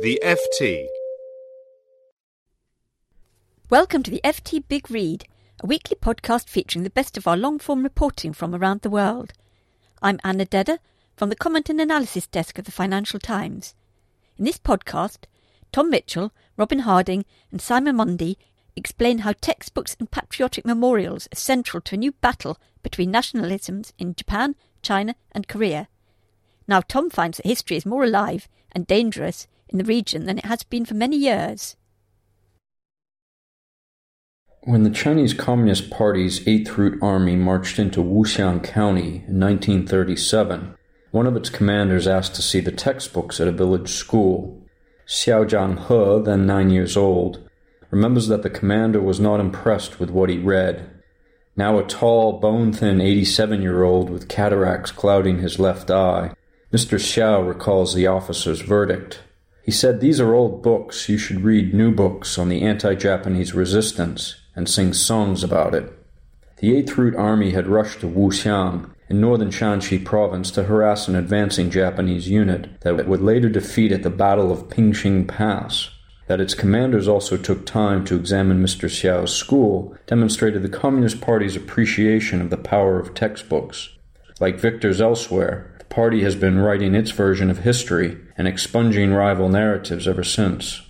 The 0.00 0.18
FT. 0.22 0.86
Welcome 3.68 4.02
to 4.04 4.10
the 4.10 4.22
FT 4.24 4.64
Big 4.68 4.90
Read, 4.90 5.26
a 5.62 5.66
weekly 5.66 5.96
podcast 6.00 6.48
featuring 6.48 6.82
the 6.82 6.88
best 6.88 7.18
of 7.18 7.26
our 7.26 7.36
long 7.36 7.58
form 7.58 7.82
reporting 7.82 8.32
from 8.32 8.54
around 8.54 8.80
the 8.80 8.88
world. 8.88 9.34
I'm 10.00 10.18
Anna 10.24 10.46
Dedder 10.46 10.78
from 11.14 11.28
the 11.28 11.36
Comment 11.36 11.68
and 11.68 11.80
Analysis 11.80 12.26
Desk 12.26 12.58
of 12.58 12.64
the 12.64 12.72
Financial 12.72 13.20
Times. 13.20 13.74
In 14.38 14.46
this 14.46 14.58
podcast, 14.58 15.24
Tom 15.72 15.90
Mitchell, 15.90 16.32
Robin 16.56 16.80
Harding, 16.80 17.26
and 17.50 17.60
Simon 17.60 17.96
Mundy 17.96 18.38
explain 18.76 19.18
how 19.18 19.34
textbooks 19.40 19.94
and 19.98 20.10
patriotic 20.10 20.64
memorials 20.64 21.28
are 21.32 21.36
central 21.36 21.82
to 21.82 21.96
a 21.96 21.98
new 21.98 22.12
battle 22.12 22.58
between 22.82 23.12
nationalisms 23.12 23.92
in 23.98 24.14
Japan, 24.14 24.54
China, 24.86 25.16
and 25.32 25.48
Korea. 25.48 25.88
Now, 26.68 26.80
Tom 26.80 27.10
finds 27.10 27.38
that 27.38 27.46
history 27.46 27.76
is 27.76 27.84
more 27.84 28.04
alive 28.04 28.48
and 28.72 28.86
dangerous 28.86 29.48
in 29.68 29.78
the 29.78 29.84
region 29.84 30.26
than 30.26 30.38
it 30.38 30.44
has 30.44 30.62
been 30.62 30.84
for 30.84 30.94
many 30.94 31.16
years. 31.16 31.76
When 34.62 34.84
the 34.84 34.90
Chinese 34.90 35.32
Communist 35.32 35.90
Party's 35.90 36.40
8th 36.44 36.76
Route 36.76 36.98
Army 37.02 37.36
marched 37.36 37.78
into 37.78 38.00
Wuxiang 38.00 38.62
County 38.64 39.24
in 39.28 39.40
1937, 39.40 40.76
one 41.12 41.26
of 41.26 41.36
its 41.36 41.50
commanders 41.50 42.06
asked 42.06 42.34
to 42.34 42.42
see 42.42 42.60
the 42.60 42.72
textbooks 42.72 43.40
at 43.40 43.48
a 43.48 43.52
village 43.52 43.90
school. 43.90 44.60
Xiao 45.06 45.48
Zhanghe, 45.48 46.24
then 46.24 46.46
nine 46.46 46.70
years 46.70 46.96
old, 46.96 47.48
remembers 47.90 48.26
that 48.28 48.42
the 48.42 48.50
commander 48.50 49.00
was 49.00 49.20
not 49.20 49.40
impressed 49.40 50.00
with 50.00 50.10
what 50.10 50.30
he 50.30 50.38
read. 50.38 50.95
Now 51.58 51.78
a 51.78 51.84
tall, 51.84 52.34
bone 52.38 52.72
thin 52.72 53.00
87 53.00 53.62
year 53.62 53.82
old 53.82 54.10
with 54.10 54.28
cataracts 54.28 54.90
clouding 54.90 55.38
his 55.38 55.58
left 55.58 55.90
eye, 55.90 56.34
Mr. 56.70 56.98
Xiao 56.98 57.48
recalls 57.48 57.94
the 57.94 58.06
officer's 58.06 58.60
verdict. 58.60 59.20
He 59.64 59.72
said, 59.72 60.00
These 60.00 60.20
are 60.20 60.34
old 60.34 60.62
books. 60.62 61.08
You 61.08 61.16
should 61.16 61.40
read 61.40 61.72
new 61.72 61.92
books 61.92 62.38
on 62.38 62.50
the 62.50 62.62
anti 62.62 62.94
Japanese 62.94 63.54
resistance 63.54 64.36
and 64.54 64.68
sing 64.68 64.92
songs 64.92 65.42
about 65.42 65.74
it. 65.74 65.92
The 66.58 66.82
8th 66.82 66.96
Route 66.98 67.16
Army 67.16 67.52
had 67.52 67.66
rushed 67.66 68.00
to 68.00 68.06
Wuxiang 68.06 68.90
in 69.08 69.20
northern 69.20 69.50
Shanxi 69.50 70.04
province 70.04 70.50
to 70.52 70.64
harass 70.64 71.08
an 71.08 71.16
advancing 71.16 71.70
Japanese 71.70 72.28
unit 72.28 72.80
that 72.82 73.08
would 73.08 73.22
later 73.22 73.48
defeat 73.48 73.92
at 73.92 74.02
the 74.02 74.10
Battle 74.10 74.52
of 74.52 74.68
Pingxing 74.68 75.26
Pass. 75.26 75.90
That 76.26 76.40
its 76.40 76.54
commanders 76.54 77.06
also 77.06 77.36
took 77.36 77.64
time 77.64 78.04
to 78.06 78.16
examine 78.16 78.62
Mr. 78.62 78.88
Xiao's 78.88 79.34
school 79.34 79.96
demonstrated 80.06 80.62
the 80.62 80.68
Communist 80.68 81.20
Party's 81.20 81.56
appreciation 81.56 82.40
of 82.40 82.50
the 82.50 82.56
power 82.56 82.98
of 82.98 83.14
textbooks. 83.14 83.90
Like 84.40 84.58
victors 84.58 85.00
elsewhere, 85.00 85.74
the 85.78 85.84
party 85.84 86.22
has 86.22 86.34
been 86.34 86.58
writing 86.58 86.94
its 86.94 87.10
version 87.10 87.48
of 87.48 87.58
history 87.58 88.18
and 88.36 88.48
expunging 88.48 89.12
rival 89.12 89.48
narratives 89.48 90.08
ever 90.08 90.24
since. 90.24 90.82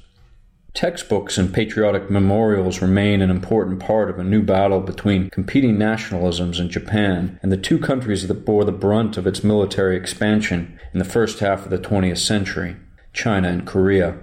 Textbooks 0.76 1.38
and 1.38 1.54
patriotic 1.54 2.10
memorials 2.10 2.82
remain 2.82 3.22
an 3.22 3.30
important 3.30 3.80
part 3.80 4.10
of 4.10 4.18
a 4.18 4.24
new 4.24 4.42
battle 4.42 4.80
between 4.80 5.30
competing 5.30 5.78
nationalisms 5.78 6.60
in 6.60 6.68
Japan 6.68 7.41
and 7.42 7.50
the 7.50 7.56
two 7.56 7.78
countries 7.78 8.28
that 8.28 8.44
bore 8.44 8.62
the 8.62 8.72
brunt 8.72 9.16
of 9.16 9.26
its 9.26 9.42
military 9.42 9.97
expansion 9.97 10.78
in 10.92 10.98
the 10.98 11.04
first 11.06 11.38
half 11.38 11.64
of 11.64 11.70
the 11.70 11.78
20th 11.78 12.18
century 12.18 12.76
China 13.14 13.48
and 13.48 13.66
Korea. 13.66 14.18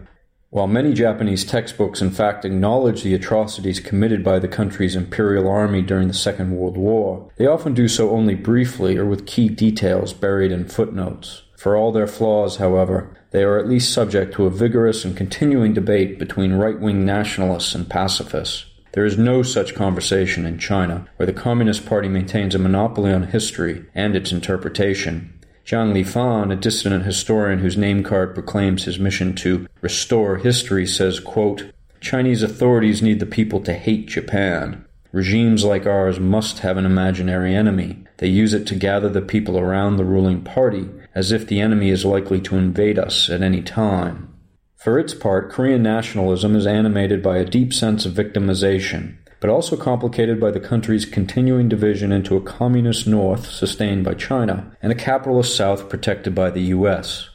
While 0.53 0.67
many 0.67 0.93
Japanese 0.93 1.45
textbooks 1.45 1.99
in 1.99 2.11
fact 2.11 2.45
acknowledge 2.45 3.01
the 3.01 3.15
atrocities 3.15 3.79
committed 3.79 4.23
by 4.23 4.37
the 4.37 4.47
country's 4.47 4.95
imperial 4.95 5.47
army 5.49 5.81
during 5.81 6.07
the 6.07 6.13
Second 6.13 6.55
World 6.55 6.77
War, 6.77 7.27
they 7.37 7.47
often 7.47 7.73
do 7.73 7.87
so 7.87 8.11
only 8.11 8.35
briefly 8.35 8.95
or 8.95 9.03
with 9.03 9.25
key 9.25 9.49
details 9.49 10.13
buried 10.13 10.51
in 10.51 10.67
footnotes. 10.67 11.41
For 11.57 11.75
all 11.75 11.91
their 11.91 12.05
flaws, 12.05 12.57
however, 12.57 13.17
they 13.31 13.43
are 13.43 13.57
at 13.57 13.67
least 13.67 13.91
subject 13.91 14.35
to 14.35 14.45
a 14.45 14.51
vigorous 14.51 15.03
and 15.03 15.17
continuing 15.17 15.73
debate 15.73 16.19
between 16.19 16.53
right 16.53 16.79
wing 16.79 17.03
nationalists 17.03 17.73
and 17.73 17.89
pacifists. 17.89 18.65
There 18.91 19.05
is 19.07 19.17
no 19.17 19.41
such 19.41 19.73
conversation 19.73 20.45
in 20.45 20.59
China, 20.59 21.07
where 21.15 21.25
the 21.25 21.33
Communist 21.33 21.87
Party 21.87 22.09
maintains 22.09 22.53
a 22.53 22.59
monopoly 22.59 23.11
on 23.11 23.23
history 23.23 23.87
and 23.95 24.15
its 24.15 24.31
interpretation, 24.31 25.33
Zhang 25.65 25.93
Lifan, 25.93 26.51
a 26.51 26.57
dissident 26.57 27.05
historian 27.05 27.59
whose 27.59 27.77
name 27.77 28.03
card 28.03 28.33
proclaims 28.33 28.83
his 28.83 28.99
mission 28.99 29.33
to 29.35 29.67
restore 29.81 30.37
history, 30.37 30.85
says, 30.85 31.19
quote, 31.21 31.71
Chinese 32.01 32.43
authorities 32.43 33.01
need 33.01 33.21
the 33.21 33.25
people 33.25 33.61
to 33.61 33.73
hate 33.73 34.07
Japan. 34.07 34.83
Regimes 35.13 35.63
like 35.63 35.85
ours 35.85 36.19
must 36.19 36.59
have 36.59 36.75
an 36.75 36.85
imaginary 36.85 37.55
enemy. 37.55 38.03
They 38.17 38.27
use 38.27 38.53
it 38.53 38.67
to 38.67 38.75
gather 38.75 39.07
the 39.07 39.21
people 39.21 39.57
around 39.57 39.95
the 39.95 40.03
ruling 40.03 40.41
party, 40.41 40.89
as 41.15 41.31
if 41.31 41.47
the 41.47 41.61
enemy 41.61 41.91
is 41.91 42.03
likely 42.03 42.41
to 42.41 42.57
invade 42.57 42.99
us 42.99 43.29
at 43.29 43.41
any 43.41 43.61
time. 43.61 44.33
For 44.75 44.99
its 44.99 45.13
part, 45.13 45.49
Korean 45.49 45.81
nationalism 45.81 46.57
is 46.57 46.67
animated 46.67 47.23
by 47.23 47.37
a 47.37 47.45
deep 47.45 47.73
sense 47.73 48.05
of 48.05 48.13
victimization, 48.13 49.15
but 49.43 49.49
also 49.49 49.75
complicated 49.75 50.39
by 50.39 50.49
the 50.49 50.59
country's 50.61 51.03
continuing 51.03 51.67
division 51.67 52.13
into 52.13 52.37
a 52.37 52.41
communist 52.41 53.05
north 53.05 53.45
sustained 53.51 54.01
by 54.01 54.13
China 54.13 54.71
and 54.81 54.89
a 54.89 54.95
capitalist 54.95 55.53
south 55.53 55.89
protected 55.89 56.33
by 56.33 56.49
the 56.49 56.61
US. 56.77 57.29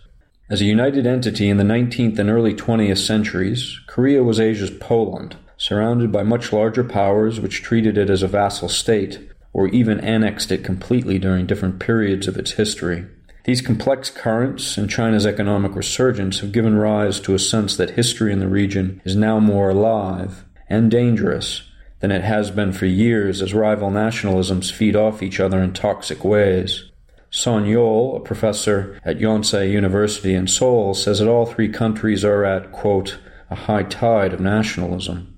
As 0.49 0.63
a 0.63 0.65
united 0.65 1.07
entity 1.07 1.51
in 1.51 1.59
the 1.59 1.65
19th 1.65 2.19
and 2.19 2.31
early 2.31 2.55
20th 2.55 3.07
centuries, 3.07 3.79
Korea 3.87 4.23
was 4.23 4.41
Asia's 4.41 4.71
Poland, 4.71 5.37
surrounded 5.59 6.11
by 6.11 6.23
much 6.23 6.51
larger 6.51 6.83
powers 6.83 7.41
which 7.41 7.61
treated 7.61 7.99
it 7.99 8.09
as 8.09 8.23
a 8.23 8.27
vassal 8.27 8.71
state, 8.71 9.31
or 9.53 9.69
even 9.69 10.01
annexed 10.01 10.51
it 10.51 10.65
completely 10.65 11.19
during 11.19 11.45
different 11.45 11.79
periods 11.79 12.27
of 12.27 12.39
its 12.39 12.53
history. 12.53 13.05
These 13.45 13.61
complex 13.61 14.09
currents 14.09 14.79
and 14.79 14.89
China's 14.89 15.27
economic 15.27 15.77
resurgence 15.77 16.41
have 16.41 16.53
given 16.53 16.75
rise 16.75 17.21
to 17.21 17.35
a 17.35 17.39
sense 17.39 17.77
that 17.77 17.91
history 18.01 18.33
in 18.33 18.39
the 18.39 18.49
region 18.49 19.03
is 19.05 19.15
now 19.15 19.39
more 19.39 19.69
alive 19.69 20.47
and 20.71 20.91
dangerous 20.91 21.68
than 22.01 22.11
it 22.11 22.23
has 22.23 22.51
been 22.51 22.73
for 22.73 22.87
years 22.87 23.43
as 23.43 23.55
rival 23.55 23.91
nationalisms 23.91 24.71
feed 24.71 24.95
off 24.95 25.23
each 25.23 25.41
other 25.41 25.61
in 25.61 25.73
toxic 25.73 26.25
ways. 26.25 26.91
Son 27.31 27.65
Yol, 27.65 28.17
a 28.17 28.21
professor 28.21 28.99
at 29.05 29.19
Yonsei 29.19 29.71
University 29.71 30.35
in 30.35 30.47
Seoul, 30.47 30.95
says 30.95 31.19
that 31.19 31.29
all 31.29 31.45
three 31.45 31.69
countries 31.69 32.25
are 32.25 32.45
at, 32.45 32.73
quote, 32.73 33.19
a 33.51 33.55
high 33.55 33.83
tide 33.83 34.33
of 34.33 34.41
nationalism. 34.41 35.35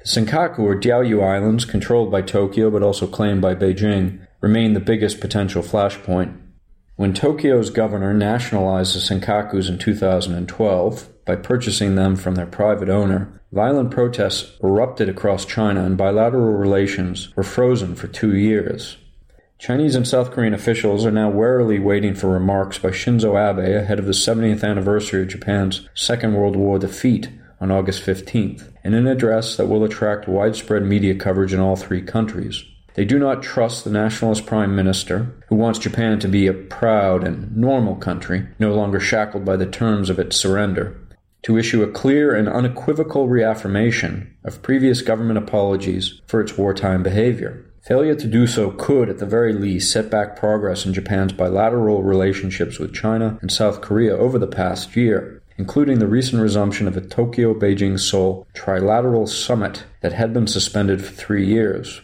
The 0.00 0.08
Senkaku 0.08 0.60
or 0.60 0.76
Diaoyu 0.76 1.22
Islands, 1.22 1.64
controlled 1.64 2.10
by 2.10 2.22
Tokyo 2.22 2.70
but 2.70 2.82
also 2.82 3.06
claimed 3.06 3.40
by 3.40 3.54
Beijing, 3.54 4.26
remain 4.40 4.74
the 4.74 4.80
biggest 4.80 5.20
potential 5.20 5.62
flashpoint. 5.62 6.36
When 6.96 7.14
Tokyo's 7.14 7.70
governor 7.70 8.12
nationalized 8.12 8.94
the 8.94 9.00
Senkakus 9.00 9.70
in 9.70 9.78
2012 9.78 11.08
by 11.30 11.36
purchasing 11.36 11.94
them 11.94 12.16
from 12.16 12.34
their 12.34 12.44
private 12.44 12.88
owner, 12.88 13.40
Violent 13.52 13.92
protests 13.92 14.56
erupted 14.62 15.08
across 15.08 15.44
China 15.44 15.84
and 15.84 15.96
bilateral 15.96 16.52
relations 16.52 17.34
were 17.36 17.44
frozen 17.44 17.94
for 17.94 18.08
two 18.08 18.36
years. 18.36 18.96
Chinese 19.58 19.94
and 19.94 20.06
South 20.06 20.32
Korean 20.32 20.54
officials 20.54 21.06
are 21.06 21.12
now 21.12 21.30
warily 21.30 21.78
waiting 21.78 22.14
for 22.14 22.28
remarks 22.28 22.78
by 22.78 22.90
Shinzo 22.90 23.34
Abe 23.38 23.82
ahead 23.82 24.00
of 24.00 24.06
the 24.06 24.12
70th 24.12 24.62
anniversary 24.64 25.22
of 25.22 25.28
Japan's 25.28 25.88
Second 25.94 26.34
World 26.34 26.56
War 26.56 26.78
defeat 26.80 27.28
on 27.60 27.70
August 27.70 28.04
15th, 28.04 28.72
in 28.84 28.94
an 28.94 29.06
address 29.06 29.56
that 29.56 29.66
will 29.66 29.84
attract 29.84 30.28
widespread 30.28 30.84
media 30.84 31.14
coverage 31.14 31.52
in 31.52 31.60
all 31.60 31.76
three 31.76 32.02
countries. 32.02 32.64
They 32.94 33.04
do 33.04 33.18
not 33.18 33.42
trust 33.42 33.84
the 33.84 33.90
nationalist 33.90 34.46
prime 34.46 34.74
minister, 34.76 35.32
who 35.48 35.56
wants 35.56 35.78
Japan 35.78 36.18
to 36.20 36.28
be 36.28 36.46
a 36.46 36.52
proud 36.52 37.24
and 37.24 37.56
normal 37.56 37.96
country, 37.96 38.46
no 38.58 38.74
longer 38.74 38.98
shackled 38.98 39.44
by 39.44 39.56
the 39.56 39.66
terms 39.66 40.08
of 40.08 40.18
its 40.18 40.36
surrender 40.36 40.96
to 41.42 41.56
issue 41.56 41.82
a 41.82 41.90
clear 41.90 42.34
and 42.34 42.48
unequivocal 42.48 43.28
reaffirmation 43.28 44.34
of 44.44 44.62
previous 44.62 45.02
government 45.02 45.38
apologies 45.38 46.20
for 46.26 46.40
its 46.40 46.56
wartime 46.58 47.02
behavior. 47.02 47.64
Failure 47.82 48.14
to 48.14 48.26
do 48.26 48.46
so 48.46 48.70
could, 48.70 49.08
at 49.08 49.18
the 49.18 49.26
very 49.26 49.54
least, 49.54 49.90
set 49.90 50.10
back 50.10 50.36
progress 50.36 50.84
in 50.84 50.92
Japan's 50.92 51.32
bilateral 51.32 52.02
relationships 52.02 52.78
with 52.78 52.94
China 52.94 53.38
and 53.40 53.50
South 53.50 53.80
Korea 53.80 54.16
over 54.16 54.38
the 54.38 54.46
past 54.46 54.94
year, 54.94 55.42
including 55.56 55.98
the 55.98 56.06
recent 56.06 56.42
resumption 56.42 56.86
of 56.86 56.96
a 56.96 57.00
Tokyo 57.00 57.54
Beijing 57.54 57.98
Seoul 57.98 58.46
trilateral 58.54 59.26
summit 59.26 59.84
that 60.02 60.12
had 60.12 60.34
been 60.34 60.46
suspended 60.46 61.02
for 61.02 61.12
three 61.12 61.46
years. 61.46 62.02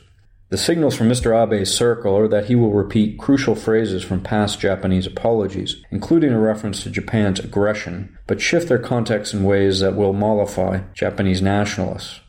The 0.48 0.56
signals 0.56 0.94
from 0.94 1.08
Mr. 1.08 1.34
Abe's 1.34 1.74
circle 1.74 2.16
are 2.16 2.28
that 2.28 2.46
he 2.46 2.54
will 2.54 2.72
repeat 2.72 3.18
crucial 3.18 3.56
phrases 3.56 4.04
from 4.04 4.22
past 4.22 4.60
Japanese 4.60 5.04
apologies, 5.04 5.82
including 5.90 6.32
a 6.32 6.38
reference 6.38 6.84
to 6.84 6.90
Japan's 6.90 7.40
aggression, 7.40 8.16
but 8.28 8.40
shift 8.40 8.68
their 8.68 8.78
context 8.78 9.34
in 9.34 9.42
ways 9.42 9.80
that 9.80 9.96
will 9.96 10.12
mollify 10.12 10.82
Japanese 10.94 11.42
nationalists. 11.42 12.20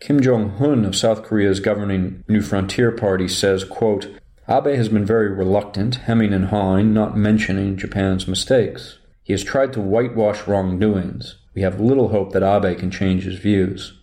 Kim 0.00 0.20
Jong-hoon 0.20 0.84
of 0.84 0.94
South 0.94 1.22
Korea's 1.22 1.60
governing 1.60 2.24
New 2.28 2.42
Frontier 2.42 2.92
Party 2.92 3.26
says, 3.26 3.64
quote, 3.64 4.08
Abe 4.46 4.76
has 4.76 4.90
been 4.90 5.06
very 5.06 5.30
reluctant, 5.30 5.94
hemming 5.94 6.34
and 6.34 6.46
hawing, 6.46 6.92
not 6.92 7.16
mentioning 7.16 7.78
Japan's 7.78 8.28
mistakes. 8.28 8.98
He 9.22 9.32
has 9.32 9.44
tried 9.44 9.72
to 9.72 9.80
whitewash 9.80 10.46
wrongdoings. 10.46 11.36
We 11.54 11.62
have 11.62 11.80
little 11.80 12.08
hope 12.08 12.32
that 12.32 12.42
Abe 12.42 12.78
can 12.78 12.90
change 12.90 13.22
his 13.22 13.38
views. 13.38 13.94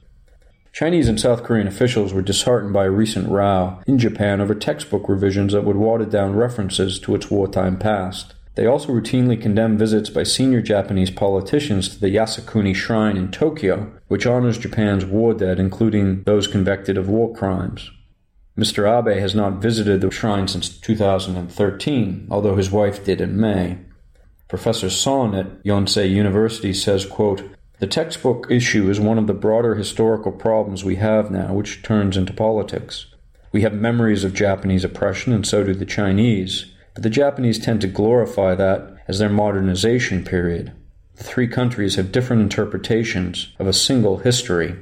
Chinese 0.72 1.08
and 1.08 1.20
South 1.20 1.44
Korean 1.44 1.68
officials 1.68 2.14
were 2.14 2.22
disheartened 2.22 2.74
by 2.74 2.86
a 2.86 2.92
recent 2.92 3.30
row 3.30 3.80
in 3.88 3.98
Japan 3.98 4.40
over 4.40 4.54
textbook 4.54 5.10
revisions 5.10 5.54
that 5.54 5.64
would 5.64 5.76
water 5.76 6.06
down 6.06 6.36
references 6.36 7.00
to 7.00 7.16
its 7.16 7.32
wartime 7.32 7.78
past. 7.78 8.36
They 8.56 8.66
also 8.66 8.90
routinely 8.90 9.42
condemn 9.42 9.78
visits 9.78 10.10
by 10.10 10.24
senior 10.24 10.62
Japanese 10.62 11.12
politicians 11.12 11.90
to 11.90 12.00
the 12.00 12.14
Yasukuni 12.14 12.76
Shrine 12.76 13.18
in 13.18 13.32
Tokyo, 13.32 13.92
which 14.08 14.26
honors 14.26 14.58
Japan's 14.58 15.06
war 15.06 15.34
dead, 15.34 15.60
including 15.60 16.24
those 16.24 16.48
convicted 16.48 16.98
of 16.98 17.08
war 17.08 17.34
crimes. 17.34 17.90
Mr. 18.58 18.86
Abe 18.86 19.18
has 19.18 19.34
not 19.34 19.62
visited 19.62 20.02
the 20.02 20.12
shrine 20.12 20.48
since 20.48 20.68
2013, 20.68 22.28
although 22.30 22.58
his 22.58 22.70
wife 22.70 23.06
did 23.06 23.22
in 23.22 23.40
May. 23.40 23.78
Professor 24.50 24.90
Son 24.90 25.34
at 25.34 25.64
Yonsei 25.64 26.10
University 26.10 26.74
says, 26.74 27.06
quote, 27.06 27.44
the 27.80 27.88
textbook 27.88 28.48
issue 28.50 28.90
is 28.90 29.00
one 29.00 29.18
of 29.18 29.28
the 29.28 29.34
broader 29.34 29.76
historical 29.76 30.34
problems 30.34 30.84
we 30.84 30.98
have 30.98 31.32
now, 31.32 31.54
which 31.54 31.82
turns 31.82 32.18
into 32.18 32.34
politics. 32.34 33.08
We 33.54 33.62
have 33.62 33.74
memories 33.74 34.24
of 34.24 34.34
Japanese 34.34 34.84
oppression, 34.84 35.32
and 35.32 35.48
so 35.48 35.64
do 35.64 35.74
the 35.74 35.86
Chinese, 35.86 36.66
but 36.94 37.04
the 37.04 37.10
Japanese 37.10 37.58
tend 37.58 37.82
to 37.82 37.88
glorify 37.88 38.54
that 38.56 38.98
as 39.08 39.20
their 39.20 39.30
modernization 39.30 40.26
period. 40.26 40.74
The 41.16 41.24
three 41.24 41.48
countries 41.48 41.96
have 41.96 42.12
different 42.12 42.42
interpretations 42.42 43.54
of 43.60 43.68
a 43.68 43.74
single 43.74 44.18
history. 44.18 44.76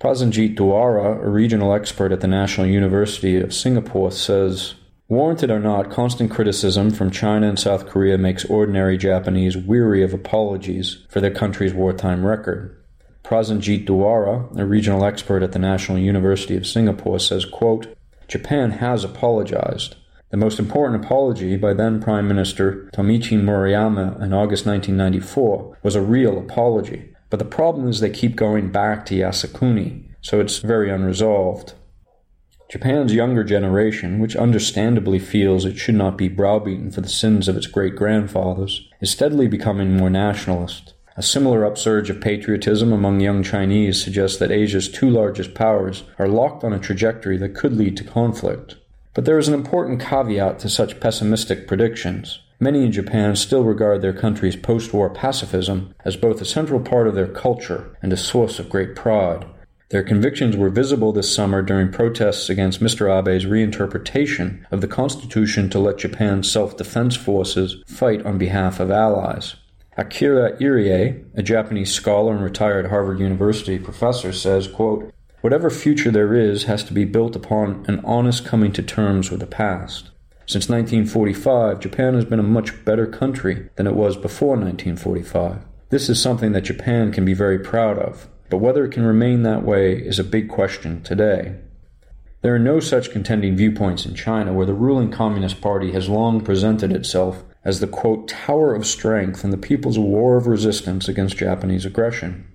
Prasenjit 0.00 0.56
Duara, 0.56 1.22
a 1.22 1.28
regional 1.28 1.74
expert 1.74 2.12
at 2.12 2.20
the 2.20 2.28
National 2.28 2.66
University 2.66 3.36
of 3.40 3.52
Singapore, 3.52 4.10
says 4.10 4.74
Warranted 5.08 5.50
or 5.50 5.60
not, 5.60 5.90
constant 5.90 6.30
criticism 6.30 6.90
from 6.90 7.10
China 7.10 7.48
and 7.48 7.58
South 7.58 7.86
Korea 7.86 8.16
makes 8.16 8.44
ordinary 8.46 8.96
Japanese 8.96 9.56
weary 9.56 10.02
of 10.02 10.14
apologies 10.14 11.04
for 11.08 11.20
their 11.20 11.30
country's 11.30 11.74
wartime 11.74 12.24
record. 12.24 12.82
Prasenjit 13.22 13.86
Duara, 13.86 14.56
a 14.58 14.64
regional 14.64 15.04
expert 15.04 15.42
at 15.42 15.52
the 15.52 15.58
National 15.58 15.98
University 15.98 16.56
of 16.56 16.66
Singapore, 16.66 17.18
says, 17.18 17.44
quote, 17.44 17.94
Japan 18.26 18.72
has 18.72 19.04
apologized. 19.04 19.96
The 20.30 20.38
most 20.38 20.58
important 20.58 21.04
apology 21.04 21.56
by 21.56 21.74
then 21.74 22.00
Prime 22.00 22.26
Minister 22.26 22.88
Tomiichi 22.94 23.38
Murayama 23.38 24.20
in 24.22 24.32
August 24.32 24.64
1994 24.64 25.78
was 25.82 25.94
a 25.94 26.00
real 26.00 26.38
apology. 26.38 27.14
But 27.28 27.38
the 27.38 27.44
problem 27.44 27.88
is 27.88 28.00
they 28.00 28.10
keep 28.10 28.34
going 28.34 28.72
back 28.72 29.04
to 29.06 29.14
Yasukuni, 29.14 30.08
so 30.22 30.40
it's 30.40 30.58
very 30.58 30.90
unresolved. 30.90 31.74
Japan's 32.72 33.12
younger 33.12 33.44
generation, 33.44 34.18
which 34.18 34.34
understandably 34.34 35.18
feels 35.18 35.66
it 35.66 35.76
should 35.76 35.94
not 35.94 36.16
be 36.16 36.26
browbeaten 36.26 36.90
for 36.90 37.02
the 37.02 37.08
sins 37.10 37.46
of 37.46 37.54
its 37.54 37.66
great 37.66 37.94
grandfathers, 37.94 38.88
is 38.98 39.10
steadily 39.10 39.46
becoming 39.46 39.94
more 39.94 40.08
nationalist. 40.08 40.94
A 41.14 41.22
similar 41.22 41.66
upsurge 41.66 42.08
of 42.08 42.22
patriotism 42.22 42.90
among 42.90 43.20
young 43.20 43.42
Chinese 43.42 44.02
suggests 44.02 44.38
that 44.38 44.50
Asia's 44.50 44.88
two 44.88 45.10
largest 45.10 45.52
powers 45.52 46.04
are 46.18 46.28
locked 46.28 46.64
on 46.64 46.72
a 46.72 46.78
trajectory 46.78 47.36
that 47.36 47.54
could 47.54 47.76
lead 47.76 47.94
to 47.98 48.04
conflict. 48.04 48.76
But 49.12 49.26
there 49.26 49.38
is 49.38 49.48
an 49.48 49.54
important 49.54 50.00
caveat 50.00 50.58
to 50.60 50.70
such 50.70 50.98
pessimistic 50.98 51.68
predictions. 51.68 52.40
Many 52.58 52.86
in 52.86 52.92
Japan 52.92 53.36
still 53.36 53.64
regard 53.64 54.00
their 54.00 54.14
country's 54.14 54.56
post 54.56 54.94
war 54.94 55.10
pacifism 55.10 55.94
as 56.06 56.16
both 56.16 56.40
a 56.40 56.46
central 56.46 56.80
part 56.80 57.06
of 57.06 57.14
their 57.14 57.28
culture 57.28 57.94
and 58.00 58.14
a 58.14 58.16
source 58.16 58.58
of 58.58 58.70
great 58.70 58.96
pride. 58.96 59.44
Their 59.92 60.02
convictions 60.02 60.56
were 60.56 60.70
visible 60.70 61.12
this 61.12 61.32
summer 61.34 61.60
during 61.60 61.92
protests 61.92 62.48
against 62.48 62.80
Mr. 62.80 63.10
Abe's 63.10 63.44
reinterpretation 63.44 64.64
of 64.70 64.80
the 64.80 64.88
Constitution 64.88 65.68
to 65.68 65.78
let 65.78 65.98
Japan's 65.98 66.50
self 66.50 66.78
defense 66.78 67.14
forces 67.14 67.76
fight 67.86 68.24
on 68.24 68.38
behalf 68.38 68.80
of 68.80 68.90
allies. 68.90 69.56
Akira 69.98 70.56
Iriye, 70.56 71.22
a 71.34 71.42
Japanese 71.42 71.92
scholar 71.92 72.32
and 72.32 72.42
retired 72.42 72.86
Harvard 72.86 73.20
University 73.20 73.78
professor, 73.78 74.32
says, 74.32 74.66
quote, 74.66 75.12
Whatever 75.42 75.68
future 75.68 76.10
there 76.10 76.32
is 76.32 76.64
has 76.64 76.82
to 76.84 76.94
be 76.94 77.04
built 77.04 77.36
upon 77.36 77.84
an 77.86 78.00
honest 78.02 78.46
coming 78.46 78.72
to 78.72 78.82
terms 78.82 79.30
with 79.30 79.40
the 79.40 79.46
past. 79.46 80.08
Since 80.46 80.70
1945, 80.70 81.80
Japan 81.80 82.14
has 82.14 82.24
been 82.24 82.40
a 82.40 82.42
much 82.42 82.82
better 82.86 83.06
country 83.06 83.68
than 83.76 83.86
it 83.86 83.94
was 83.94 84.16
before 84.16 84.56
1945. 84.56 85.66
This 85.90 86.08
is 86.08 86.22
something 86.22 86.52
that 86.52 86.62
Japan 86.62 87.12
can 87.12 87.26
be 87.26 87.34
very 87.34 87.58
proud 87.58 87.98
of 87.98 88.28
but 88.52 88.58
whether 88.58 88.84
it 88.84 88.92
can 88.92 89.06
remain 89.06 89.44
that 89.44 89.64
way 89.64 89.94
is 89.94 90.18
a 90.18 90.24
big 90.24 90.50
question 90.50 91.02
today. 91.02 91.54
There 92.42 92.54
are 92.54 92.58
no 92.58 92.80
such 92.80 93.10
contending 93.10 93.56
viewpoints 93.56 94.04
in 94.04 94.14
China, 94.14 94.52
where 94.52 94.66
the 94.66 94.74
ruling 94.74 95.10
Communist 95.10 95.62
Party 95.62 95.92
has 95.92 96.10
long 96.10 96.42
presented 96.42 96.92
itself 96.92 97.44
as 97.64 97.80
the 97.80 97.86
quote, 97.86 98.28
tower 98.28 98.74
of 98.74 98.84
strength 98.84 99.42
in 99.42 99.48
the 99.48 99.56
people's 99.56 99.98
war 99.98 100.36
of 100.36 100.46
resistance 100.46 101.08
against 101.08 101.38
Japanese 101.38 101.86
aggression. 101.86 102.46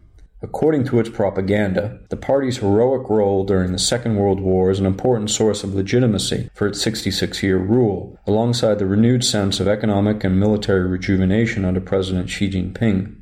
According 0.43 0.83
to 0.85 0.99
its 0.99 1.09
propaganda, 1.09 1.99
the 2.09 2.15
party's 2.15 2.57
heroic 2.57 3.09
role 3.09 3.43
during 3.43 3.71
the 3.71 3.79
Second 3.79 4.17
World 4.17 4.39
War 4.39 4.69
is 4.69 4.79
an 4.79 4.85
important 4.85 5.31
source 5.31 5.63
of 5.63 5.73
legitimacy 5.73 6.51
for 6.53 6.67
its 6.67 6.79
66 6.79 7.41
year 7.41 7.57
rule, 7.57 8.19
alongside 8.27 8.77
the 8.77 8.85
renewed 8.85 9.23
sense 9.23 9.59
of 9.59 9.67
economic 9.67 10.23
and 10.23 10.39
military 10.39 10.87
rejuvenation 10.87 11.65
under 11.65 11.81
President 11.81 12.29
Xi 12.29 12.51
Jinping 12.51 13.16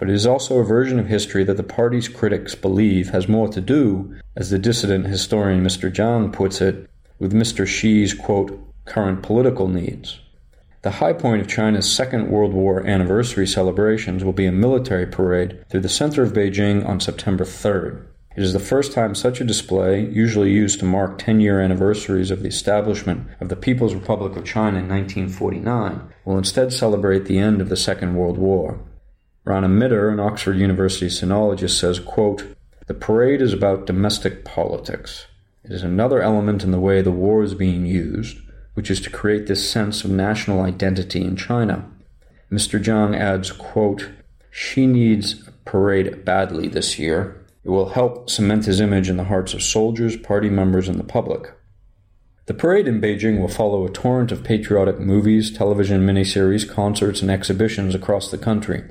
but 0.00 0.08
it 0.08 0.14
is 0.14 0.26
also 0.26 0.58
a 0.58 0.64
version 0.64 0.98
of 0.98 1.08
history 1.08 1.44
that 1.44 1.58
the 1.58 1.62
party's 1.62 2.08
critics 2.08 2.54
believe 2.54 3.10
has 3.10 3.28
more 3.28 3.48
to 3.48 3.60
do, 3.60 4.18
as 4.34 4.48
the 4.48 4.58
dissident 4.58 5.06
historian 5.06 5.62
Mr. 5.62 5.92
Zhang 5.92 6.32
puts 6.32 6.62
it, 6.62 6.88
with 7.18 7.34
Mr. 7.34 7.66
Xi's, 7.66 8.14
quote, 8.14 8.58
current 8.86 9.22
political 9.22 9.68
needs. 9.68 10.18
The 10.80 10.92
high 10.92 11.12
point 11.12 11.42
of 11.42 11.48
China's 11.48 11.92
Second 11.92 12.30
World 12.30 12.54
War 12.54 12.86
anniversary 12.86 13.46
celebrations 13.46 14.24
will 14.24 14.32
be 14.32 14.46
a 14.46 14.52
military 14.52 15.04
parade 15.04 15.62
through 15.68 15.82
the 15.82 15.90
center 15.90 16.22
of 16.22 16.32
Beijing 16.32 16.82
on 16.88 16.98
September 16.98 17.44
3rd. 17.44 18.02
It 18.34 18.42
is 18.42 18.54
the 18.54 18.58
first 18.58 18.92
time 18.92 19.14
such 19.14 19.42
a 19.42 19.44
display, 19.44 20.06
usually 20.06 20.50
used 20.50 20.78
to 20.78 20.86
mark 20.86 21.18
10 21.18 21.40
year 21.40 21.60
anniversaries 21.60 22.30
of 22.30 22.40
the 22.40 22.48
establishment 22.48 23.26
of 23.38 23.50
the 23.50 23.56
People's 23.56 23.94
Republic 23.94 24.34
of 24.34 24.46
China 24.46 24.78
in 24.78 24.88
1949, 24.88 26.00
will 26.24 26.38
instead 26.38 26.72
celebrate 26.72 27.26
the 27.26 27.38
end 27.38 27.60
of 27.60 27.68
the 27.68 27.76
Second 27.76 28.14
World 28.14 28.38
War. 28.38 28.80
Rana 29.44 29.68
Mitter, 29.68 30.10
an 30.10 30.20
Oxford 30.20 30.58
University 30.58 31.06
sinologist, 31.06 31.78
says, 31.78 31.98
quote, 31.98 32.44
The 32.88 32.94
parade 32.94 33.40
is 33.40 33.54
about 33.54 33.86
domestic 33.86 34.44
politics. 34.44 35.26
It 35.64 35.72
is 35.72 35.82
another 35.82 36.20
element 36.20 36.62
in 36.62 36.72
the 36.72 36.80
way 36.80 37.00
the 37.00 37.10
war 37.10 37.42
is 37.42 37.54
being 37.54 37.86
used, 37.86 38.38
which 38.74 38.90
is 38.90 39.00
to 39.00 39.10
create 39.10 39.46
this 39.46 39.68
sense 39.68 40.04
of 40.04 40.10
national 40.10 40.60
identity 40.60 41.22
in 41.22 41.36
China. 41.36 41.90
Mr. 42.52 42.82
Zhang 42.82 43.18
adds, 43.18 43.50
quote, 43.50 44.10
Xi 44.50 44.86
needs 44.86 45.48
a 45.48 45.52
parade 45.64 46.22
badly 46.24 46.68
this 46.68 46.98
year. 46.98 47.42
It 47.64 47.70
will 47.70 47.90
help 47.90 48.28
cement 48.28 48.66
his 48.66 48.80
image 48.80 49.08
in 49.08 49.16
the 49.16 49.24
hearts 49.24 49.54
of 49.54 49.62
soldiers, 49.62 50.16
party 50.16 50.50
members, 50.50 50.86
and 50.86 50.98
the 50.98 51.04
public. 51.04 51.52
The 52.44 52.54
parade 52.54 52.88
in 52.88 53.00
Beijing 53.00 53.40
will 53.40 53.48
follow 53.48 53.86
a 53.86 53.90
torrent 53.90 54.32
of 54.32 54.44
patriotic 54.44 54.98
movies, 54.98 55.50
television 55.50 56.04
miniseries, 56.04 56.68
concerts, 56.68 57.22
and 57.22 57.30
exhibitions 57.30 57.94
across 57.94 58.30
the 58.30 58.38
country 58.38 58.84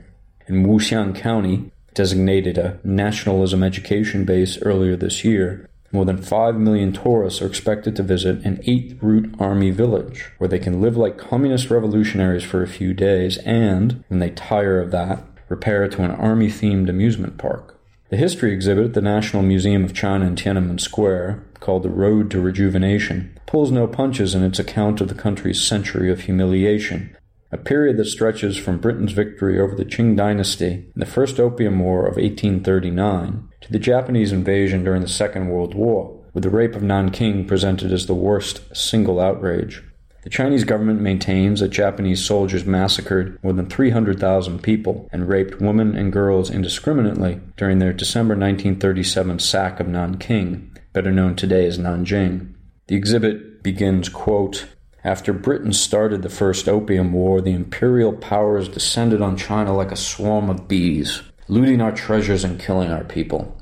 in 0.50 0.66
Wuxiang 0.66 1.16
County, 1.16 1.72
designated 1.94 2.58
a 2.58 2.80
nationalism 2.84 3.64
education 3.64 4.26
base 4.26 4.62
earlier 4.64 4.96
this 4.96 5.24
year, 5.24 5.70
more 5.92 6.06
than 6.06 6.22
5 6.22 6.56
million 6.56 6.92
tourists 6.92 7.42
are 7.42 7.48
expected 7.48 7.96
to 7.96 8.04
visit 8.04 8.44
an 8.46 8.58
8th 8.58 9.02
Route 9.02 9.36
Army 9.40 9.72
village, 9.72 10.32
where 10.38 10.48
they 10.48 10.60
can 10.60 10.82
live 10.82 10.98
like 10.98 11.18
communist 11.18 11.70
revolutionaries 11.70 12.44
for 12.44 12.62
a 12.62 12.68
few 12.68 12.94
days 12.94 13.38
and, 13.40 14.04
when 14.08 14.20
they 14.20 14.30
tire 14.32 14.80
of 14.80 14.92
that, 14.92 15.24
repair 15.50 15.88
to 15.88 16.04
an 16.04 16.12
army 16.12 16.48
themed 16.48 16.90
amusement 16.90 17.38
park. 17.38 17.80
The 18.10 18.18
history 18.18 18.54
exhibit 18.54 18.86
at 18.86 18.94
the 18.94 19.02
National 19.02 19.44
Museum 19.44 19.84
of 19.84 19.94
China 19.94 20.26
in 20.26 20.36
Tiananmen 20.36 20.80
Square, 20.80 21.44
called 21.60 21.84
The 21.84 21.90
Road 21.90 22.32
to 22.32 22.40
Rejuvenation, 22.40 23.38
pulls 23.46 23.72
no 23.72 23.88
punches 23.88 24.34
in 24.34 24.44
its 24.44 24.60
account 24.60 25.02
of 25.02 25.10
the 25.10 25.16
country's 25.16 25.62
century 25.62 26.12
of 26.12 26.22
humiliation 26.22 27.16
a 27.52 27.58
period 27.58 27.98
that 27.98 28.06
stretches 28.06 28.58
from 28.58 28.80
Britain's 28.80 29.12
victory 29.12 29.60
over 29.60 29.76
the 29.76 29.86
Qing 29.86 30.16
dynasty 30.16 30.92
in 30.94 30.94
the 30.96 31.06
First 31.06 31.40
Opium 31.40 31.80
War 31.80 32.02
of 32.02 32.16
1839 32.16 33.50
to 33.62 33.72
the 33.72 33.80
Japanese 33.80 34.32
invasion 34.32 34.84
during 34.84 35.02
the 35.02 35.08
Second 35.08 35.50
World 35.50 35.74
War, 35.74 36.22
with 36.34 36.44
the 36.44 36.50
rape 36.50 36.76
of 36.76 36.84
Nanking 36.84 37.48
presented 37.48 37.92
as 37.92 38.06
the 38.06 38.14
worst 38.14 38.62
single 38.76 39.20
outrage. 39.20 39.84
The 40.24 40.30
Chinese 40.30 40.66
government 40.66 41.02
maintains 41.02 41.62
that 41.62 41.70
Japanese 41.70 42.24
soldiers 42.24 42.66
massacred 42.66 43.42
more 43.42 43.54
than 43.54 43.68
300,000 43.68 44.62
people 44.62 45.08
and 45.12 45.30
raped 45.30 45.62
women 45.62 45.96
and 45.96 46.12
girls 46.12 46.52
indiscriminately 46.52 47.40
during 47.56 47.80
their 47.80 47.94
December 47.94 48.36
1937 48.36 49.40
sack 49.40 49.80
of 49.80 49.88
Nanking, 49.88 50.78
better 50.94 51.12
known 51.12 51.36
today 51.36 51.66
as 51.66 51.80
Nanjing. 51.80 52.54
The 52.88 52.96
exhibit 52.96 53.64
begins, 53.64 54.10
quote, 54.10 54.68
after 55.04 55.32
Britain 55.32 55.74
started 55.74 56.22
the 56.22 56.30
First 56.30 56.68
Opium 56.68 57.14
War, 57.14 57.42
the 57.42 57.54
imperial 57.54 58.14
powers 58.14 58.68
descended 58.68 59.22
on 59.22 59.38
China 59.38 59.76
like 59.76 59.92
a 59.92 59.96
swarm 59.96 60.50
of 60.50 60.68
bees, 60.68 61.22
looting 61.48 61.82
our 61.82 61.92
treasures 61.92 62.44
and 62.44 62.60
killing 62.60 62.92
our 62.92 63.04
people. 63.04 63.56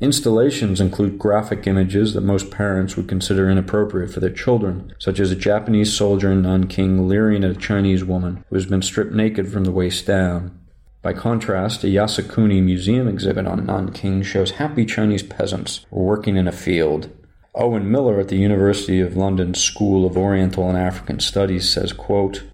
Installations 0.00 0.80
include 0.80 1.18
graphic 1.18 1.66
images 1.66 2.14
that 2.14 2.20
most 2.20 2.52
parents 2.52 2.96
would 2.96 3.08
consider 3.08 3.50
inappropriate 3.50 4.12
for 4.12 4.20
their 4.20 4.30
children, 4.30 4.94
such 5.00 5.18
as 5.18 5.32
a 5.32 5.36
Japanese 5.36 5.92
soldier 5.92 6.30
in 6.30 6.42
Nanking 6.42 7.08
leering 7.08 7.42
at 7.42 7.50
a 7.50 7.56
Chinese 7.56 8.04
woman 8.04 8.44
who 8.48 8.54
has 8.54 8.66
been 8.66 8.82
stripped 8.82 9.12
naked 9.12 9.50
from 9.50 9.64
the 9.64 9.72
waist 9.72 10.06
down. 10.06 10.56
By 11.02 11.14
contrast, 11.14 11.82
a 11.82 11.88
Yasukuni 11.88 12.62
museum 12.62 13.08
exhibit 13.08 13.48
on 13.48 13.66
Nanking 13.66 14.22
shows 14.22 14.52
happy 14.52 14.86
Chinese 14.86 15.24
peasants 15.24 15.84
working 15.90 16.36
in 16.36 16.46
a 16.46 16.52
field. 16.52 17.10
Owen 17.58 17.90
Miller 17.90 18.20
at 18.20 18.28
the 18.28 18.36
University 18.36 19.00
of 19.00 19.16
London 19.16 19.52
School 19.52 20.06
of 20.06 20.16
Oriental 20.16 20.68
and 20.68 20.78
African 20.78 21.18
Studies 21.18 21.68
says, 21.68 21.92
quote, 21.92 22.44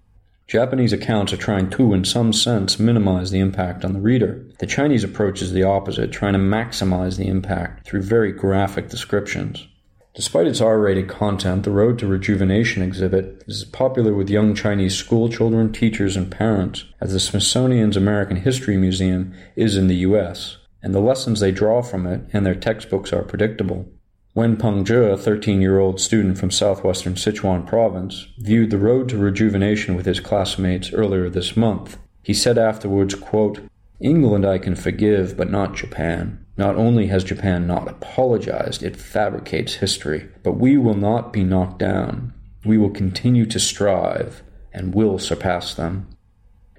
Japanese 0.47 0.93
accounts 0.93 1.31
are 1.31 1.37
trying 1.37 1.69
to, 1.71 1.93
in 1.93 2.03
some 2.03 2.33
sense, 2.33 2.79
minimize 2.79 3.29
the 3.29 3.37
impact 3.39 3.85
on 3.85 3.93
the 3.93 3.99
reader. 3.99 4.43
The 4.57 4.65
Chinese 4.65 5.03
approach 5.03 5.43
is 5.43 5.53
the 5.53 5.61
opposite, 5.61 6.11
trying 6.11 6.33
to 6.33 6.39
maximize 6.39 7.17
the 7.17 7.27
impact 7.27 7.85
through 7.85 8.01
very 8.01 8.31
graphic 8.31 8.89
descriptions. 8.89 9.67
Despite 10.15 10.47
its 10.47 10.59
R 10.59 10.79
rated 10.79 11.07
content, 11.07 11.65
the 11.65 11.71
Road 11.71 11.99
to 11.99 12.07
Rejuvenation 12.07 12.81
exhibit 12.81 13.43
is 13.47 13.63
popular 13.63 14.13
with 14.15 14.29
young 14.29 14.55
Chinese 14.55 14.95
schoolchildren, 14.95 15.71
teachers, 15.71 16.17
and 16.17 16.31
parents 16.31 16.85
as 16.99 17.13
the 17.13 17.19
Smithsonian's 17.19 17.97
American 17.97 18.37
History 18.37 18.75
Museum 18.75 19.35
is 19.55 19.77
in 19.77 19.85
the 19.87 19.97
US, 19.97 20.57
and 20.81 20.95
the 20.95 20.99
lessons 20.99 21.41
they 21.41 21.51
draw 21.51 21.83
from 21.83 22.07
it 22.07 22.21
and 22.33 22.43
their 22.43 22.55
textbooks 22.55 23.13
are 23.13 23.23
predictable. 23.23 23.87
Wen 24.35 24.57
Pengzhe, 24.57 25.13
a 25.13 25.17
13 25.17 25.61
year 25.61 25.79
old 25.79 26.01
student 26.01 26.37
from 26.37 26.51
southwestern 26.51 27.13
Sichuan 27.13 27.65
province, 27.65 28.27
viewed 28.37 28.69
the 28.69 28.77
road 28.77 29.07
to 29.07 29.17
rejuvenation 29.17 29.95
with 29.95 30.05
his 30.05 30.19
classmates 30.19 30.91
earlier 30.91 31.29
this 31.29 31.55
month. 31.55 31.97
He 32.21 32.33
said 32.33 32.57
afterwards, 32.57 33.15
quote, 33.15 33.61
England 34.01 34.45
I 34.45 34.57
can 34.57 34.75
forgive, 34.75 35.37
but 35.37 35.49
not 35.49 35.73
Japan. 35.73 36.45
Not 36.57 36.75
only 36.75 37.07
has 37.07 37.23
Japan 37.23 37.65
not 37.65 37.87
apologized, 37.87 38.83
it 38.83 38.97
fabricates 38.97 39.75
history. 39.75 40.27
But 40.43 40.57
we 40.57 40.77
will 40.77 40.97
not 40.97 41.31
be 41.31 41.45
knocked 41.45 41.79
down. 41.79 42.33
We 42.65 42.77
will 42.77 42.89
continue 42.89 43.45
to 43.45 43.59
strive 43.59 44.43
and 44.73 44.93
will 44.93 45.17
surpass 45.17 45.73
them. 45.73 46.09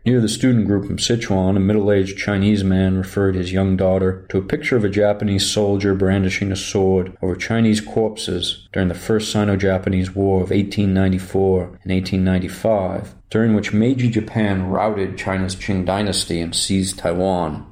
Near 0.07 0.21
the 0.21 0.29
student 0.29 0.69
group 0.69 0.87
from 0.87 0.99
Sichuan, 0.99 1.57
a 1.57 1.61
middle 1.61 1.91
aged 1.91 2.17
Chinese 2.17 2.63
man 2.63 2.97
referred 2.97 3.35
his 3.35 3.53
young 3.53 3.77
daughter 3.77 4.25
to 4.29 4.39
a 4.39 4.43
picture 4.43 4.77
of 4.77 4.85
a 4.85 4.89
Japanese 4.89 5.51
soldier 5.51 5.97
brandishing 5.97 6.53
a 6.53 6.57
sword 6.57 7.17
over 7.21 7.35
Chinese 7.35 7.81
corpses 7.81 8.69
during 8.73 8.87
the 8.87 8.95
First 8.95 9.33
Sino 9.33 9.57
Japanese 9.57 10.15
War 10.15 10.37
of 10.37 10.51
1894 10.51 11.63
and 11.83 11.93
1895, 11.93 13.17
during 13.31 13.57
which 13.57 13.73
Meiji 13.73 14.09
Japan 14.09 14.69
routed 14.69 15.19
China's 15.19 15.57
Qing 15.57 15.85
dynasty 15.85 16.41
and 16.41 16.55
seized 16.55 17.01
Taiwan. 17.01 17.67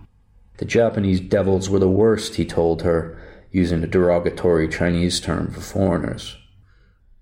The 0.56 0.64
Japanese 0.64 1.20
devils 1.20 1.70
were 1.70 1.78
the 1.78 1.88
worst, 1.88 2.34
he 2.34 2.44
told 2.44 2.82
her, 2.82 3.16
using 3.52 3.84
a 3.84 3.86
derogatory 3.86 4.66
Chinese 4.66 5.20
term 5.20 5.52
for 5.52 5.60
foreigners. 5.60 6.36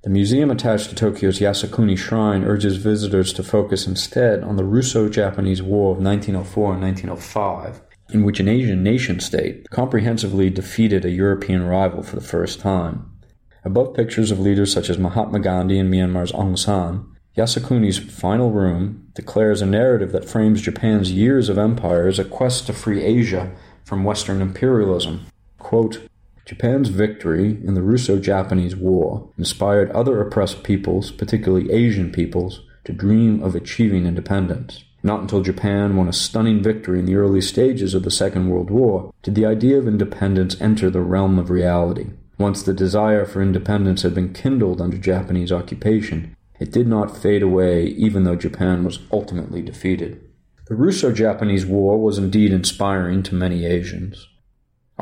The 0.03 0.11
museum 0.11 0.51
attached 0.51 0.89
to 0.89 0.97
Tokyo's 0.97 1.39
Yasukuni 1.39 1.97
Shrine 1.97 2.43
urges 2.43 2.77
visitors 2.77 3.33
to 3.35 3.45
focus 3.45 3.87
instead 3.87 4.43
on 4.43 4.57
the 4.57 4.65
Russo 4.65 5.09
Japanese 5.09 5.63
War 5.63 5.93
of 5.93 6.03
1904 6.03 6.73
and 6.73 6.83
1905, 6.83 7.81
in 8.13 8.25
which 8.25 8.41
an 8.41 8.49
Asian 8.49 8.83
nation 8.83 9.21
state 9.21 9.71
comprehensively 9.71 10.51
defeated 10.51 11.05
a 11.05 11.11
European 11.11 11.63
rival 11.65 12.03
for 12.03 12.17
the 12.17 12.27
first 12.27 12.59
time. 12.59 13.13
Above 13.65 13.95
pictures 13.95 14.33
of 14.33 14.41
leaders 14.41 14.73
such 14.73 14.91
as 14.91 14.99
Mahatma 14.99 15.39
Gandhi 15.39 15.79
and 15.79 15.89
Myanmar's 15.89 16.33
Aung 16.33 16.59
San, 16.59 17.07
Yasukuni's 17.37 17.99
final 17.99 18.51
room 18.51 19.07
declares 19.15 19.63
a 19.63 19.67
narrative 19.67 20.11
that 20.11 20.29
frames 20.29 20.63
Japan's 20.63 21.13
years 21.13 21.49
of 21.49 21.59
empire 21.59 22.09
as 22.09 22.19
a 22.19 22.25
quest 22.25 22.67
to 22.67 22.73
free 22.73 23.05
Asia 23.05 23.53
from 23.85 24.03
Western 24.03 24.43
imperialism. 24.43 25.27
Quote, 25.61 26.01
Japan's 26.45 26.89
victory 26.89 27.59
in 27.65 27.75
the 27.75 27.83
Russo 27.83 28.19
Japanese 28.19 28.75
War 28.75 29.29
inspired 29.39 29.91
other 29.93 30.21
oppressed 30.21 30.65
peoples, 30.65 31.11
particularly 31.13 31.71
Asian 31.71 32.11
peoples, 32.11 32.63
to 32.85 32.93
dream 32.93 33.43
of 33.43 33.55
achieving 33.55 34.07
independence. 34.07 34.85
Not 35.05 35.21
until 35.21 35.43
Japan 35.43 35.97
won 35.97 36.09
a 36.09 36.13
stunning 36.13 36.63
victory 36.63 36.99
in 36.99 37.07
the 37.07 37.17
early 37.17 37.41
stages 37.41 37.95
of 37.95 38.03
the 38.03 38.11
Second 38.11 38.49
World 38.49 38.71
War 38.71 39.13
did 39.23 39.35
the 39.35 39.47
idea 39.47 39.79
of 39.79 39.89
independence 39.89 40.61
enter 40.61 40.91
the 40.91 41.01
realm 41.01 41.39
of 41.39 41.51
reality. 41.51 42.11
Once 42.39 42.63
the 42.63 42.75
desire 42.75 43.25
for 43.25 43.43
independence 43.43 44.03
had 44.03 44.15
been 44.15 44.33
kindled 44.33 44.81
under 44.81 44.97
Japanese 44.97 45.53
occupation, 45.53 46.37
it 46.59 46.73
did 46.73 46.87
not 46.87 47.17
fade 47.17 47.43
away 47.43 47.87
even 47.87 48.25
though 48.25 48.37
Japan 48.37 48.85
was 48.85 49.01
ultimately 49.13 49.63
defeated. 49.63 50.21
The 50.69 50.77
Russo 50.77 51.13
Japanese 51.13 51.67
War 51.67 52.01
was 52.01 52.19
indeed 52.19 52.53
inspiring 52.53 53.23
to 53.25 53.35
many 53.35 53.65
Asians. 53.65 54.29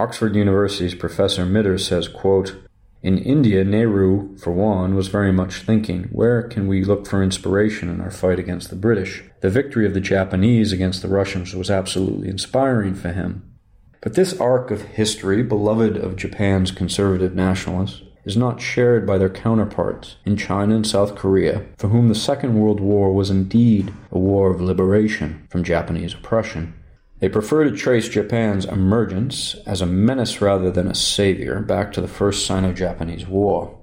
Oxford 0.00 0.34
University's 0.34 0.94
Professor 0.94 1.44
Mitter 1.44 1.76
says, 1.76 2.08
quote, 2.08 2.56
in 3.02 3.18
India, 3.18 3.62
Nehru, 3.64 4.34
for 4.38 4.50
one, 4.50 4.94
was 4.94 5.08
very 5.08 5.30
much 5.30 5.56
thinking, 5.56 6.04
where 6.04 6.42
can 6.42 6.66
we 6.66 6.82
look 6.82 7.06
for 7.06 7.22
inspiration 7.22 7.90
in 7.90 8.00
our 8.00 8.10
fight 8.10 8.38
against 8.38 8.70
the 8.70 8.76
British? 8.76 9.22
The 9.42 9.50
victory 9.50 9.84
of 9.84 9.92
the 9.92 10.00
Japanese 10.00 10.72
against 10.72 11.02
the 11.02 11.08
Russians 11.08 11.54
was 11.54 11.70
absolutely 11.70 12.30
inspiring 12.30 12.94
for 12.94 13.12
him. 13.12 13.42
But 14.00 14.14
this 14.14 14.40
arc 14.40 14.70
of 14.70 14.80
history, 14.80 15.42
beloved 15.42 15.98
of 15.98 16.16
Japan's 16.16 16.70
conservative 16.70 17.34
nationalists, 17.34 18.00
is 18.24 18.38
not 18.38 18.62
shared 18.62 19.06
by 19.06 19.18
their 19.18 19.28
counterparts 19.28 20.16
in 20.24 20.38
China 20.38 20.76
and 20.76 20.86
South 20.86 21.14
Korea, 21.14 21.66
for 21.76 21.88
whom 21.88 22.08
the 22.08 22.14
Second 22.14 22.58
World 22.58 22.80
War 22.80 23.12
was 23.12 23.28
indeed 23.28 23.92
a 24.10 24.18
war 24.18 24.50
of 24.50 24.62
liberation 24.62 25.46
from 25.50 25.62
Japanese 25.62 26.14
oppression. 26.14 26.72
They 27.20 27.28
prefer 27.28 27.64
to 27.64 27.70
trace 27.70 28.08
Japan's 28.08 28.64
emergence 28.64 29.54
as 29.66 29.82
a 29.82 29.86
menace 29.86 30.40
rather 30.40 30.70
than 30.70 30.88
a 30.88 30.94
savior 30.94 31.60
back 31.60 31.92
to 31.92 32.00
the 32.00 32.08
First 32.08 32.46
Sino 32.46 32.72
Japanese 32.72 33.26
War. 33.26 33.78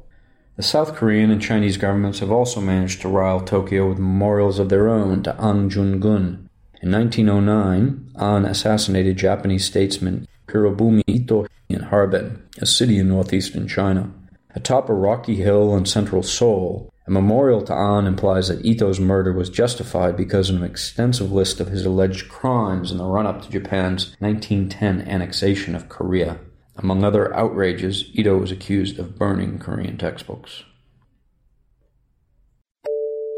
The 0.56 0.64
South 0.64 0.96
Korean 0.96 1.30
and 1.30 1.40
Chinese 1.40 1.78
governments 1.78 2.18
have 2.18 2.32
also 2.32 2.60
managed 2.60 3.02
to 3.02 3.10
rile 3.10 3.42
Tokyo 3.42 3.90
with 3.90 4.00
memorials 4.00 4.58
of 4.58 4.70
their 4.70 4.90
own 4.90 5.22
to 5.22 5.36
An 5.40 5.70
Jung-geun. 5.70 6.50
In 6.82 6.92
1909, 6.92 8.12
An 8.16 8.46
assassinated 8.46 9.18
Japanese 9.18 9.66
statesman 9.66 10.28
Hirobumi 10.48 11.04
Ito 11.06 11.46
in 11.70 11.82
Harbin, 11.82 12.42
a 12.60 12.66
city 12.66 12.98
in 12.98 13.10
northeastern 13.10 13.68
China. 13.68 14.12
Atop 14.56 14.90
a 14.90 14.94
rocky 14.94 15.36
hill 15.36 15.78
in 15.78 15.86
central 15.86 16.24
Seoul, 16.24 16.92
a 17.08 17.12
memorial 17.12 17.62
to 17.62 17.74
An 17.74 18.06
implies 18.06 18.50
that 18.50 18.66
Ito's 18.66 19.00
murder 19.00 19.32
was 19.32 19.50
justified 19.50 20.18
because 20.18 20.50
of 20.50 20.58
an 20.58 20.64
extensive 20.64 21.32
list 21.32 21.62
of 21.62 21.70
his 21.70 21.86
alleged 21.86 22.28
crimes 22.28 22.92
in 22.92 22.98
the 22.98 23.06
run 23.06 23.26
up 23.26 23.42
to 23.42 23.50
Japan's 23.50 24.14
1910 24.20 25.08
annexation 25.08 25.74
of 25.74 25.88
Korea. 25.88 26.38
Among 26.76 27.06
other 27.06 27.34
outrages, 27.34 28.10
Ito 28.14 28.38
was 28.38 28.52
accused 28.52 29.00
of 29.00 29.18
burning 29.18 29.58
Korean 29.58 29.98
textbooks. 29.98 30.64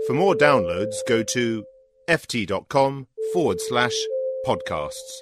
For 0.08 0.14
more 0.14 0.34
downloads, 0.34 0.96
go 1.08 1.22
to 1.22 1.64
ft.com 2.10 3.08
forward 3.34 3.62
slash 3.62 3.94
podcasts. 4.48 5.22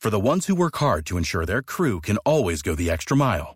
For 0.00 0.10
the 0.10 0.20
ones 0.20 0.46
who 0.46 0.56
work 0.56 0.76
hard 0.76 1.06
to 1.06 1.16
ensure 1.16 1.46
their 1.46 1.62
crew 1.62 2.00
can 2.00 2.18
always 2.18 2.62
go 2.62 2.74
the 2.74 2.90
extra 2.90 3.16
mile 3.16 3.55